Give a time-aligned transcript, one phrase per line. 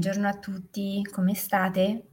[0.00, 2.08] Buongiorno a tutti, come state?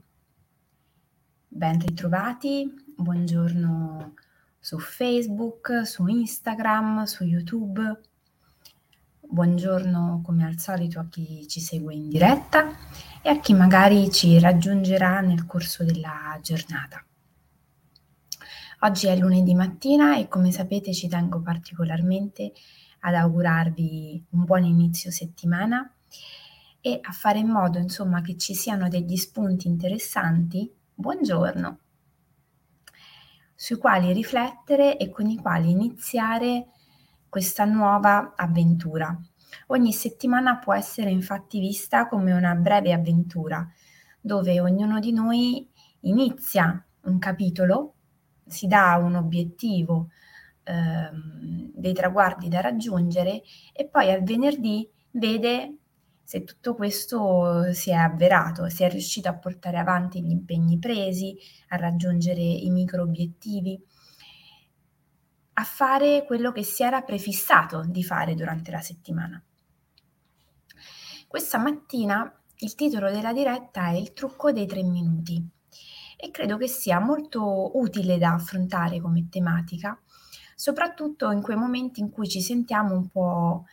[1.47, 4.13] Ben ritrovati, buongiorno
[4.59, 8.01] su Facebook, su Instagram, su YouTube.
[9.21, 12.75] Buongiorno come al solito a chi ci segue in diretta
[13.21, 17.01] e a chi magari ci raggiungerà nel corso della giornata.
[18.82, 22.51] Oggi è lunedì mattina e come sapete ci tengo particolarmente
[22.99, 25.89] ad augurarvi un buon inizio settimana
[26.87, 31.79] e a fare in modo insomma che ci siano degli spunti interessanti, buongiorno,
[33.53, 36.67] sui quali riflettere e con i quali iniziare
[37.27, 39.19] questa nuova avventura.
[39.67, 43.69] Ogni settimana può essere infatti vista come una breve avventura
[44.22, 45.69] dove ognuno di noi
[46.02, 47.95] inizia un capitolo,
[48.45, 50.08] si dà un obiettivo,
[50.63, 53.41] ehm, dei traguardi da raggiungere
[53.73, 55.80] e poi al venerdì vede
[56.28, 61.38] se tutto questo si è avverato, si è riuscito a portare avanti gli impegni presi,
[61.70, 63.81] a raggiungere i micro obiettivi,
[65.53, 69.42] a fare quello che si era prefissato di fare durante la settimana.
[71.28, 75.42] Questa mattina il titolo della diretta è Il trucco dei tre minuti
[76.17, 79.98] e credo che sia molto utile da affrontare come tematica,
[80.58, 83.64] soprattutto in quei momenti in cui ci sentiamo un po'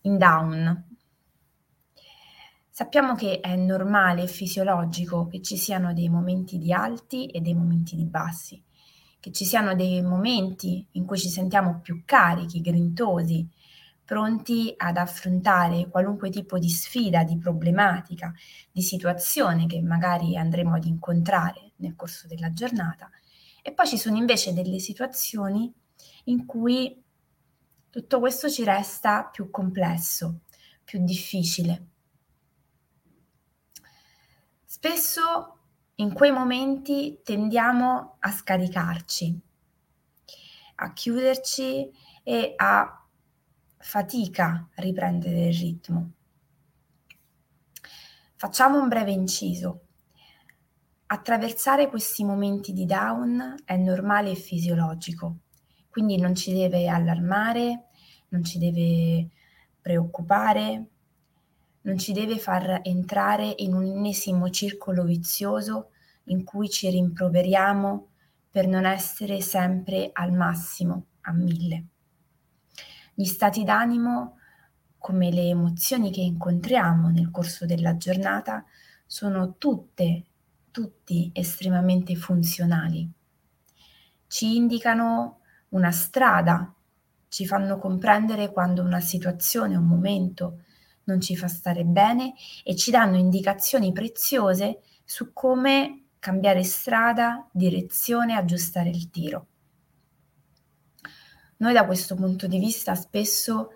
[0.00, 0.93] in down,
[2.76, 7.54] Sappiamo che è normale e fisiologico che ci siano dei momenti di alti e dei
[7.54, 8.60] momenti di bassi,
[9.20, 13.48] che ci siano dei momenti in cui ci sentiamo più carichi, grintosi,
[14.04, 18.34] pronti ad affrontare qualunque tipo di sfida, di problematica,
[18.72, 23.08] di situazione che magari andremo ad incontrare nel corso della giornata.
[23.62, 25.72] E poi ci sono invece delle situazioni
[26.24, 27.00] in cui
[27.88, 30.40] tutto questo ci resta più complesso,
[30.82, 31.90] più difficile
[34.76, 35.58] Spesso
[35.94, 39.40] in quei momenti tendiamo a scaricarci,
[40.74, 41.92] a chiuderci
[42.24, 43.06] e a
[43.78, 46.10] fatica riprendere il ritmo.
[48.34, 49.82] Facciamo un breve inciso.
[51.06, 55.36] Attraversare questi momenti di down è normale e fisiologico,
[55.88, 57.90] quindi non ci deve allarmare,
[58.30, 59.28] non ci deve
[59.80, 60.93] preoccupare,
[61.84, 65.90] non ci deve far entrare in un ennesimo circolo vizioso
[66.24, 68.08] in cui ci rimproveriamo
[68.50, 71.86] per non essere sempre al massimo, a mille.
[73.12, 74.38] Gli stati d'animo,
[74.96, 78.64] come le emozioni che incontriamo nel corso della giornata,
[79.06, 80.24] sono tutte,
[80.70, 83.10] tutti estremamente funzionali.
[84.26, 85.40] Ci indicano
[85.70, 86.72] una strada,
[87.28, 90.60] ci fanno comprendere quando una situazione, un momento,
[91.04, 98.34] non ci fa stare bene e ci danno indicazioni preziose su come cambiare strada, direzione,
[98.34, 99.46] aggiustare il tiro.
[101.58, 103.70] Noi da questo punto di vista spesso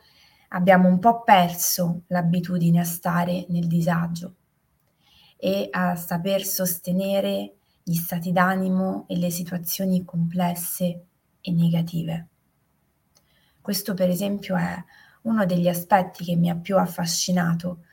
[0.48, 4.34] abbiamo un po' perso l'abitudine a stare nel disagio
[5.36, 11.04] e a saper sostenere gli stati d'animo e le situazioni complesse
[11.40, 12.28] e negative.
[13.60, 14.82] Questo per esempio è
[15.22, 17.84] uno degli aspetti che mi ha più affascinato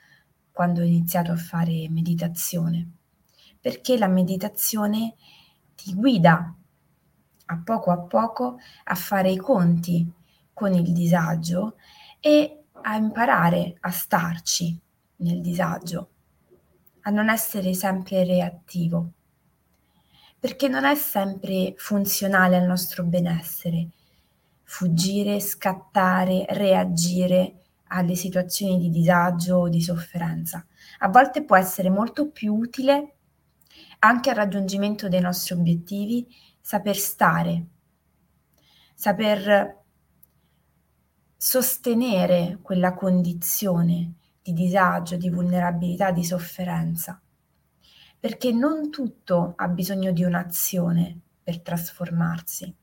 [0.52, 2.88] quando ho iniziato a fare meditazione,
[3.60, 5.16] perché la meditazione
[5.76, 6.56] ti guida
[7.48, 10.10] a poco a poco a fare i conti
[10.54, 11.76] con il disagio
[12.20, 14.80] e a imparare a starci
[15.18, 16.10] nel disagio,
[17.02, 19.12] a non essere sempre reattivo,
[20.40, 23.90] perché non è sempre funzionale al nostro benessere
[24.66, 30.66] fuggire, scattare, reagire alle situazioni di disagio o di sofferenza.
[31.00, 33.16] A volte può essere molto più utile
[34.00, 36.28] anche al raggiungimento dei nostri obiettivi
[36.60, 37.66] saper stare,
[38.94, 39.84] saper
[41.38, 47.22] sostenere quella condizione di disagio, di vulnerabilità, di sofferenza,
[48.20, 52.76] perché non tutto ha bisogno di un'azione per trasformarsi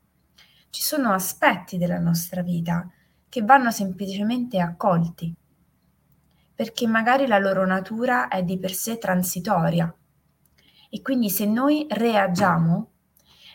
[0.73, 2.89] ci sono aspetti della nostra vita
[3.29, 5.31] che vanno semplicemente accolti,
[6.55, 9.95] perché magari la loro natura è di per sé transitoria
[10.89, 12.89] e quindi se noi reagiamo,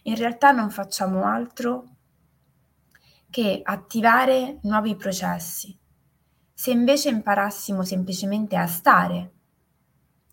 [0.05, 1.97] in realtà non facciamo altro
[3.29, 5.77] che attivare nuovi processi.
[6.55, 9.33] Se invece imparassimo semplicemente a stare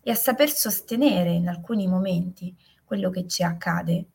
[0.04, 4.10] e a saper sostenere in alcuni momenti quello che ci accade,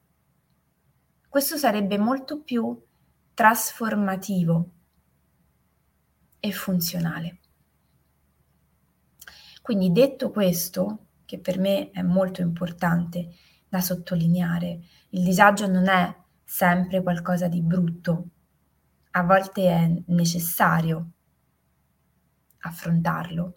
[1.32, 2.78] questo sarebbe molto più
[3.34, 4.70] trasformativo
[6.42, 7.40] e funzionale.
[9.62, 13.34] Quindi detto questo, che per me è molto importante
[13.70, 14.82] da sottolineare,
[15.12, 16.14] il disagio non è
[16.44, 18.28] sempre qualcosa di brutto,
[19.12, 21.12] a volte è necessario
[22.60, 23.56] affrontarlo.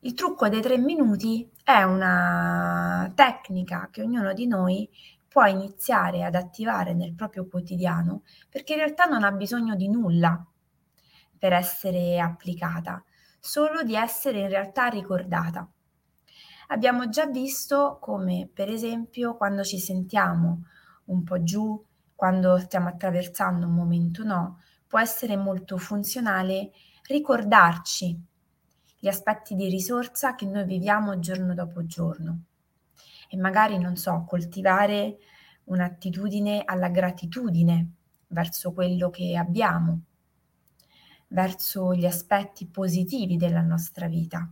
[0.00, 4.86] Il trucco dei tre minuti è una tecnica che ognuno di noi
[5.30, 10.44] può iniziare ad attivare nel proprio quotidiano perché in realtà non ha bisogno di nulla
[11.38, 13.02] per essere applicata,
[13.38, 15.70] solo di essere in realtà ricordata.
[16.68, 20.64] Abbiamo già visto come, per esempio, quando ci sentiamo
[21.04, 21.80] un po' giù,
[22.16, 26.72] quando stiamo attraversando un momento no, può essere molto funzionale
[27.06, 28.20] ricordarci
[28.98, 32.46] gli aspetti di risorsa che noi viviamo giorno dopo giorno
[33.32, 35.18] e magari, non so, coltivare
[35.64, 37.92] un'attitudine alla gratitudine
[38.26, 40.00] verso quello che abbiamo,
[41.28, 44.50] verso gli aspetti positivi della nostra vita,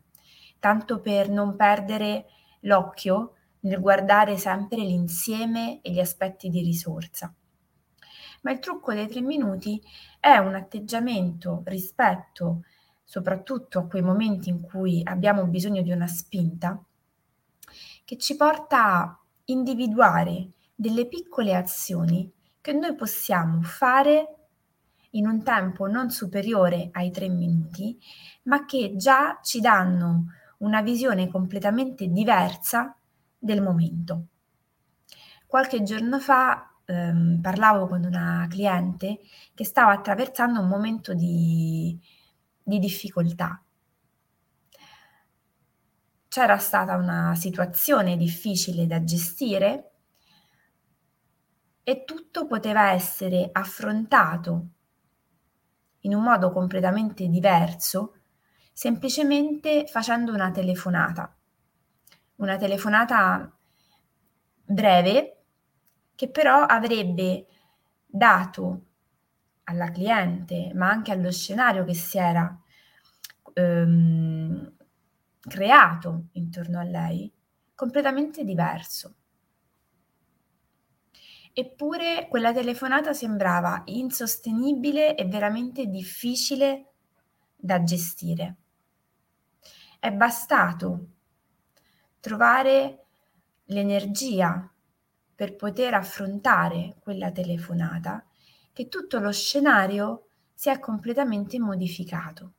[0.60, 2.26] tanto per non perdere
[2.60, 7.34] l'occhio nel guardare sempre l'insieme e gli aspetti di risorsa.
[8.42, 9.82] Ma il trucco dei tre minuti
[10.20, 12.62] è un atteggiamento rispetto
[13.02, 16.80] soprattutto a quei momenti in cui abbiamo bisogno di una spinta,
[18.08, 24.36] che ci porta a individuare delle piccole azioni che noi possiamo fare
[25.10, 27.98] in un tempo non superiore ai tre minuti,
[28.44, 32.96] ma che già ci danno una visione completamente diversa
[33.38, 34.28] del momento.
[35.46, 39.18] Qualche giorno fa ehm, parlavo con una cliente
[39.52, 41.94] che stava attraversando un momento di,
[42.62, 43.62] di difficoltà.
[46.38, 49.90] C'era stata una situazione difficile da gestire
[51.82, 54.68] e tutto poteva essere affrontato
[56.02, 58.18] in un modo completamente diverso
[58.72, 61.36] semplicemente facendo una telefonata.
[62.36, 63.52] Una telefonata
[64.64, 65.42] breve
[66.14, 67.48] che però avrebbe
[68.06, 68.82] dato
[69.64, 72.62] alla cliente, ma anche allo scenario che si era
[73.54, 74.76] ehm,
[75.40, 77.32] creato intorno a lei,
[77.74, 79.14] completamente diverso.
[81.52, 86.92] Eppure quella telefonata sembrava insostenibile e veramente difficile
[87.56, 88.56] da gestire.
[89.98, 91.08] È bastato
[92.20, 93.06] trovare
[93.64, 94.72] l'energia
[95.34, 98.24] per poter affrontare quella telefonata
[98.72, 102.52] che tutto lo scenario si è completamente modificato.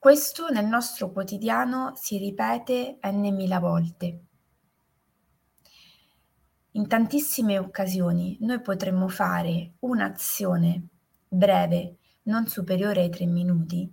[0.00, 4.26] Questo nel nostro quotidiano si ripete n mila volte.
[6.70, 10.86] In tantissime occasioni noi potremmo fare un'azione
[11.26, 13.92] breve, non superiore ai tre minuti,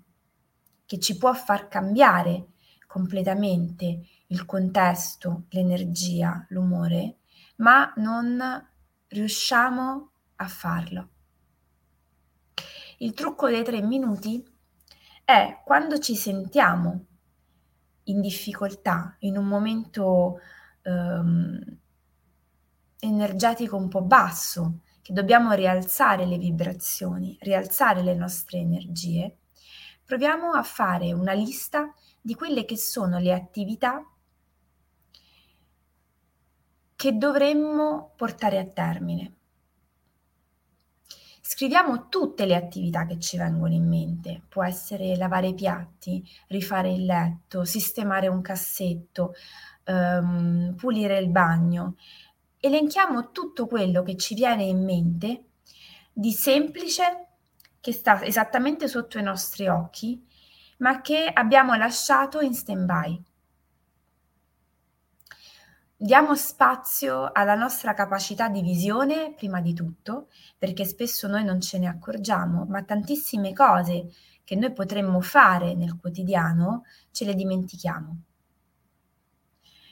[0.85, 2.49] che ci può far cambiare
[2.85, 7.17] completamente il contesto, l'energia, l'umore,
[7.55, 8.39] ma non
[9.07, 11.09] riusciamo a farlo.
[12.99, 14.53] Il trucco dei tre minuti
[15.25, 17.05] è quando ci sentiamo
[18.03, 20.39] in difficoltà, in un momento
[20.83, 21.77] ehm,
[22.99, 29.37] energetico un po' basso, che dobbiamo rialzare le vibrazioni, rialzare le nostre energie,
[30.05, 31.91] proviamo a fare una lista
[32.21, 34.03] di quelle che sono le attività
[36.95, 39.33] che dovremmo portare a termine.
[41.55, 44.41] Scriviamo tutte le attività che ci vengono in mente.
[44.49, 49.33] Può essere lavare i piatti, rifare il letto, sistemare un cassetto,
[49.85, 51.95] um, pulire il bagno.
[52.59, 55.43] Elenchiamo tutto quello che ci viene in mente
[56.11, 57.27] di semplice
[57.79, 60.21] che sta esattamente sotto i nostri occhi,
[60.79, 63.23] ma che abbiamo lasciato in stand-by
[65.97, 71.79] diamo spazio alla nostra capacità di visione, prima di tutto, perché spesso noi non ce
[71.79, 74.11] ne accorgiamo, ma tantissime cose
[74.43, 78.17] che noi potremmo fare nel quotidiano ce le dimentichiamo.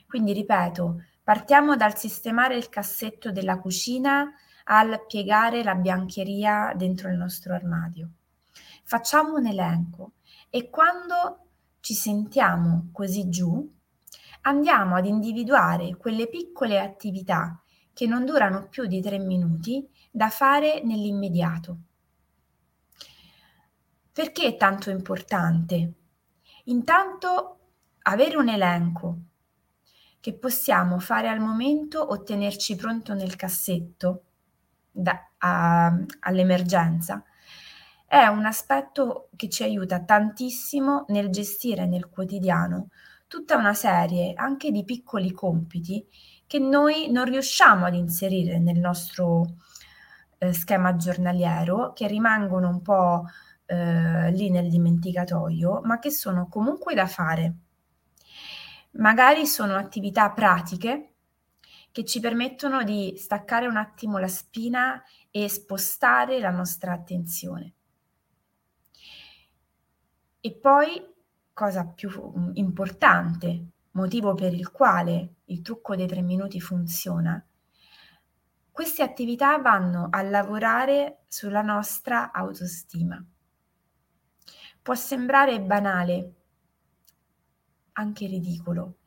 [0.07, 4.31] Quindi ripeto, partiamo dal sistemare il cassetto della cucina
[4.65, 8.09] al piegare la biancheria dentro il nostro armadio.
[8.83, 10.11] Facciamo un elenco
[10.49, 11.47] e quando
[11.79, 13.67] ci sentiamo così giù,
[14.43, 17.61] andiamo ad individuare quelle piccole attività
[17.93, 21.77] che non durano più di tre minuti da fare nell'immediato.
[24.11, 25.93] Perché è tanto importante?
[26.65, 27.59] Intanto
[28.03, 29.17] avere un elenco
[30.19, 34.23] che possiamo fare al momento o tenerci pronto nel cassetto
[34.89, 37.23] da, a, all'emergenza
[38.05, 42.89] è un aspetto che ci aiuta tantissimo nel gestire nel quotidiano
[43.33, 46.07] tutta una serie anche di piccoli compiti
[46.45, 49.55] che noi non riusciamo ad inserire nel nostro
[50.37, 53.25] eh, schema giornaliero, che rimangono un po'
[53.65, 57.55] eh, lì nel dimenticatoio, ma che sono comunque da fare.
[58.97, 61.13] Magari sono attività pratiche
[61.91, 67.73] che ci permettono di staccare un attimo la spina e spostare la nostra attenzione.
[70.39, 71.12] E poi,
[71.53, 77.45] cosa più mm, importante, motivo per il quale il trucco dei tre minuti funziona,
[78.71, 83.23] queste attività vanno a lavorare sulla nostra autostima.
[84.81, 86.33] Può sembrare banale,
[87.93, 88.97] anche ridicolo,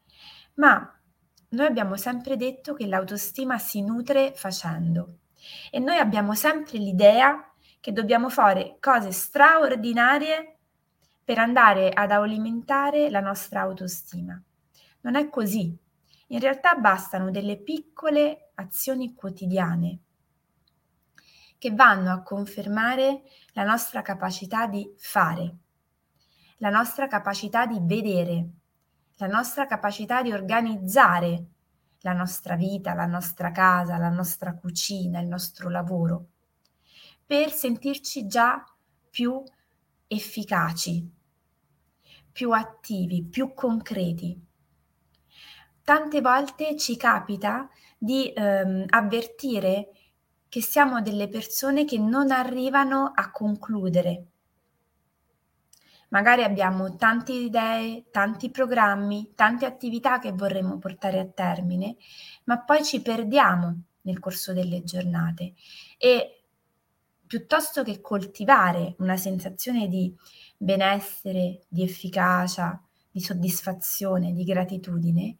[0.54, 0.96] ma
[1.48, 5.18] noi abbiamo sempre detto che l'autostima si nutre facendo
[5.70, 10.55] e noi abbiamo sempre l'idea che dobbiamo fare cose straordinarie
[11.26, 14.40] per andare ad alimentare la nostra autostima.
[15.00, 15.76] Non è così.
[16.28, 19.98] In realtà bastano delle piccole azioni quotidiane
[21.58, 23.22] che vanno a confermare
[23.54, 25.56] la nostra capacità di fare,
[26.58, 28.48] la nostra capacità di vedere,
[29.16, 31.46] la nostra capacità di organizzare
[32.02, 36.26] la nostra vita, la nostra casa, la nostra cucina, il nostro lavoro,
[37.26, 38.64] per sentirci già
[39.10, 39.42] più
[40.06, 41.15] efficaci,
[42.36, 44.46] più attivi, più concreti
[45.86, 49.90] tante volte ci capita di ehm, avvertire
[50.48, 54.26] che siamo delle persone che non arrivano a concludere.
[56.08, 61.94] Magari abbiamo tante idee, tanti programmi, tante attività che vorremmo portare a termine,
[62.44, 65.54] ma poi ci perdiamo nel corso delle giornate
[65.98, 66.46] e
[67.24, 70.12] piuttosto che coltivare una sensazione di
[70.56, 75.36] benessere, di efficacia, di soddisfazione, di gratitudine,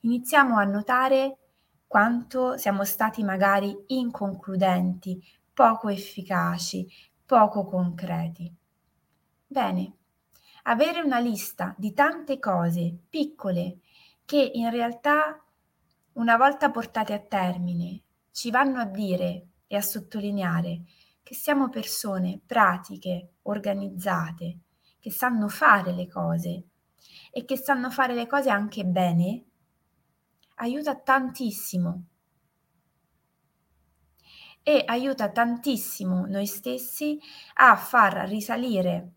[0.00, 1.38] iniziamo a notare
[1.86, 6.86] quanto siamo stati magari inconcludenti, poco efficaci,
[7.24, 8.52] poco concreti.
[9.46, 9.96] Bene,
[10.64, 13.78] avere una lista di tante cose piccole
[14.24, 15.42] che in realtà
[16.14, 20.82] una volta portate a termine ci vanno a dire e a sottolineare
[21.26, 24.60] che siamo persone pratiche, organizzate,
[25.00, 26.68] che sanno fare le cose
[27.32, 29.44] e che sanno fare le cose anche bene,
[30.54, 32.04] aiuta tantissimo
[34.62, 37.18] e aiuta tantissimo noi stessi
[37.54, 39.14] a far risalire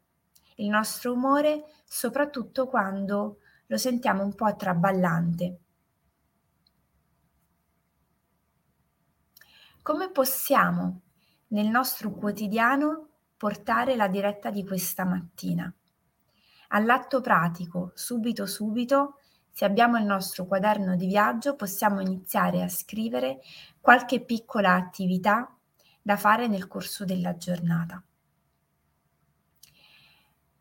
[0.55, 3.37] il nostro umore, soprattutto quando
[3.67, 5.59] lo sentiamo un po' traballante.
[9.83, 11.01] Come possiamo
[11.49, 15.71] nel nostro quotidiano portare la diretta di questa mattina?
[16.69, 19.15] All'atto pratico, subito subito,
[19.51, 23.41] se abbiamo il nostro quaderno di viaggio possiamo iniziare a scrivere
[23.81, 25.53] qualche piccola attività
[26.01, 28.01] da fare nel corso della giornata.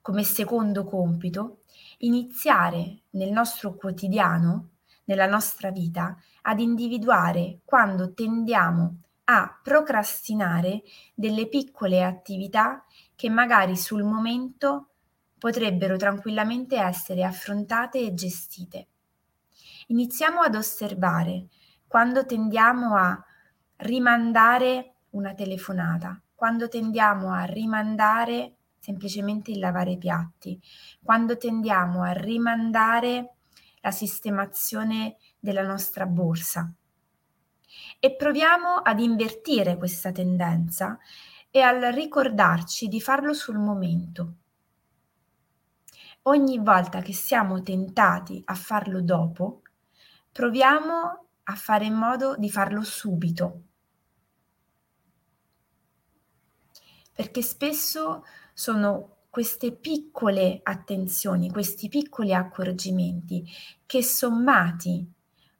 [0.00, 1.62] Come secondo compito,
[1.98, 4.70] iniziare nel nostro quotidiano,
[5.04, 10.82] nella nostra vita, ad individuare quando tendiamo a procrastinare
[11.14, 14.88] delle piccole attività che magari sul momento
[15.38, 18.88] potrebbero tranquillamente essere affrontate e gestite.
[19.88, 21.48] Iniziamo ad osservare
[21.86, 23.22] quando tendiamo a
[23.76, 30.60] rimandare una telefonata, quando tendiamo a rimandare semplicemente il lavare i piatti,
[31.02, 33.34] quando tendiamo a rimandare
[33.80, 36.72] la sistemazione della nostra borsa.
[38.00, 40.98] E proviamo ad invertire questa tendenza
[41.50, 44.34] e al ricordarci di farlo sul momento,
[46.22, 49.62] ogni volta che siamo tentati a farlo dopo,
[50.30, 53.62] proviamo a fare in modo di farlo subito.
[57.14, 63.44] Perché spesso sono queste piccole attenzioni, questi piccoli accorgimenti
[63.86, 65.10] che sommati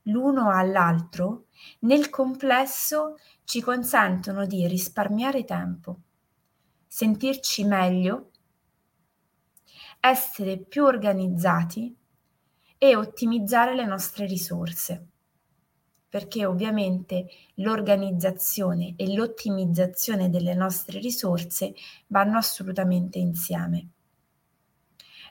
[0.03, 1.47] l'uno all'altro,
[1.81, 5.99] nel complesso ci consentono di risparmiare tempo,
[6.87, 8.31] sentirci meglio
[10.01, 11.95] essere più organizzati
[12.79, 15.07] e ottimizzare le nostre risorse,
[16.09, 21.75] perché ovviamente l'organizzazione e l'ottimizzazione delle nostre risorse
[22.07, 23.89] vanno assolutamente insieme.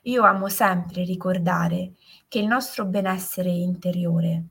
[0.04, 1.94] Io amo sempre ricordare
[2.28, 4.46] che il nostro benessere interiore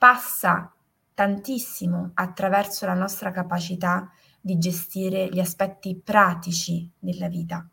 [0.00, 0.72] passa
[1.12, 7.68] tantissimo attraverso la nostra capacità di gestire gli aspetti pratici della vita.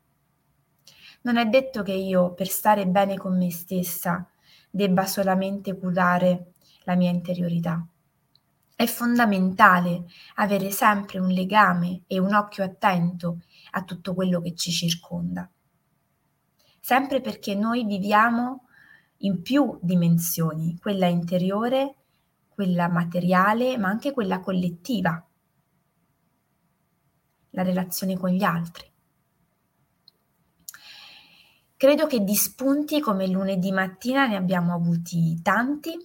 [1.22, 4.30] Non è detto che io per stare bene con me stessa
[4.70, 7.82] debba solamente curare la mia interiorità.
[8.76, 13.40] È fondamentale avere sempre un legame e un occhio attento
[13.72, 15.50] a tutto quello che ci circonda.
[16.82, 18.66] Sempre perché noi viviamo
[19.20, 21.96] in più dimensioni, quella interiore,
[22.58, 25.24] quella materiale, ma anche quella collettiva,
[27.52, 28.92] la relazione con gli altri.
[31.78, 35.96] Credo che di spunti come lunedì mattina ne abbiamo avuti tanti.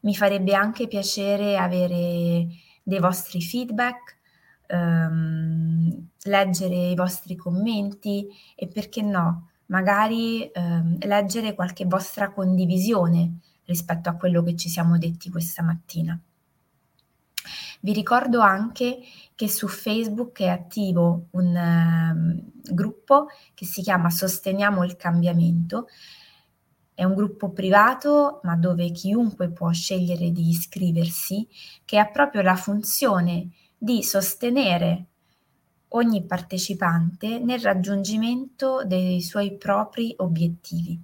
[0.00, 2.48] Mi farebbe anche piacere avere
[2.82, 4.18] dei vostri feedback,
[4.66, 8.26] ehm, leggere i vostri commenti
[8.56, 14.98] e perché no, magari ehm, leggere qualche vostra condivisione rispetto a quello che ci siamo
[14.98, 16.18] detti questa mattina.
[17.80, 19.00] Vi ricordo anche
[19.34, 25.88] che su Facebook è attivo un um, gruppo che si chiama Sosteniamo il cambiamento
[26.94, 31.48] è un gruppo privato, ma dove chiunque può scegliere di iscriversi,
[31.84, 35.06] che ha proprio la funzione di sostenere
[35.88, 41.00] ogni partecipante nel raggiungimento dei suoi propri obiettivi.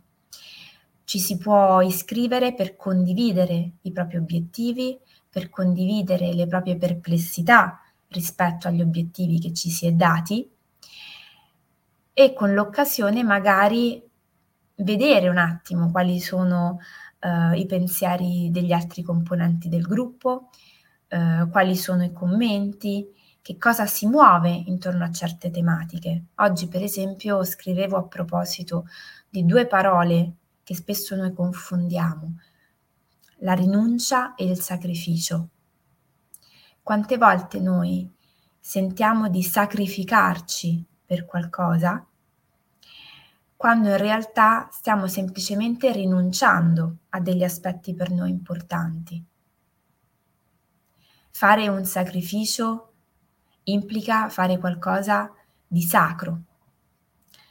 [1.09, 5.01] Ci si può iscrivere per condividere i propri obiettivi,
[5.31, 10.47] per condividere le proprie perplessità rispetto agli obiettivi che ci si è dati
[12.13, 14.07] e con l'occasione magari
[14.75, 16.79] vedere un attimo quali sono
[17.21, 20.51] uh, i pensieri degli altri componenti del gruppo,
[21.09, 23.07] uh, quali sono i commenti,
[23.41, 26.25] che cosa si muove intorno a certe tematiche.
[26.35, 28.85] Oggi, per esempio, scrivevo a proposito
[29.27, 30.35] di due parole
[30.69, 32.41] che spesso noi confondiamo,
[33.37, 35.49] la rinuncia e il sacrificio.
[36.83, 38.07] Quante volte noi
[38.61, 42.07] sentiamo di sacrificarci per qualcosa
[43.57, 49.25] quando in realtà stiamo semplicemente rinunciando a degli aspetti per noi importanti.
[51.31, 52.93] Fare un sacrificio
[53.63, 55.33] implica fare qualcosa
[55.67, 56.43] di sacro,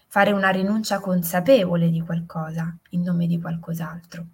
[0.08, 4.26] fare una rinuncia consapevole di qualcosa in nome di qualcos'altro.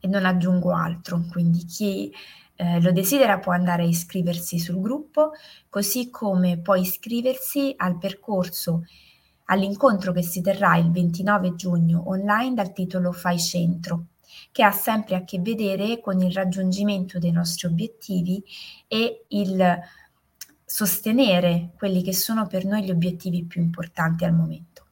[0.00, 2.12] E non aggiungo altro, quindi chi
[2.56, 5.32] eh, lo desidera può andare a iscriversi sul gruppo,
[5.68, 8.84] così come può iscriversi al percorso
[9.46, 14.06] all'incontro che si terrà il 29 giugno online dal titolo Fai centro,
[14.52, 18.42] che ha sempre a che vedere con il raggiungimento dei nostri obiettivi
[18.86, 19.78] e il
[20.70, 24.84] sostenere quelli che sono per noi gli obiettivi più importanti al momento.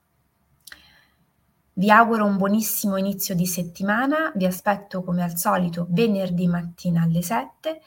[1.75, 7.21] Vi auguro un buonissimo inizio di settimana, vi aspetto come al solito venerdì mattina alle
[7.21, 7.83] 7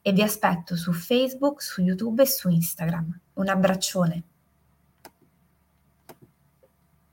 [0.00, 3.20] e vi aspetto su Facebook, su YouTube e su Instagram.
[3.34, 4.22] Un abbraccione.